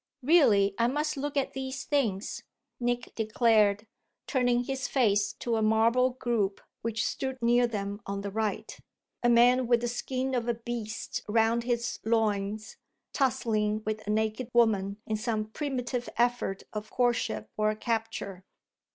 Really 0.23 0.73
I 0.79 0.87
must 0.87 1.15
look 1.15 1.37
at 1.37 1.53
these 1.53 1.83
things," 1.83 2.41
Nick 2.79 3.13
declared, 3.13 3.85
turning 4.25 4.63
his 4.63 4.87
face 4.87 5.33
to 5.33 5.57
a 5.57 5.61
marble 5.61 6.09
group 6.09 6.59
which 6.81 7.05
stood 7.05 7.37
near 7.39 7.67
them 7.67 8.01
on 8.07 8.21
the 8.21 8.31
right 8.31 8.75
a 9.21 9.29
man 9.29 9.67
with 9.67 9.81
the 9.81 9.87
skin 9.87 10.33
of 10.33 10.47
a 10.47 10.55
beast 10.55 11.21
round 11.27 11.65
his 11.65 11.99
loins, 12.03 12.77
tussling 13.13 13.83
with 13.85 14.07
a 14.07 14.09
naked 14.09 14.49
woman 14.55 14.97
in 15.05 15.17
some 15.17 15.45
primitive 15.51 16.09
effort 16.17 16.63
of 16.73 16.89
courtship 16.89 17.51
or 17.55 17.75
capture. 17.75 18.43